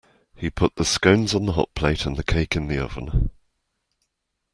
[0.35, 3.29] He put the scones on the hotplate, and the cake in the oven